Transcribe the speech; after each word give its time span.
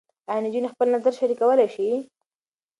ایا 0.29 0.41
نجونې 0.45 0.69
خپل 0.73 0.87
نظر 0.95 1.11
شریکولی 1.19 1.67
شي؟ 1.75 1.89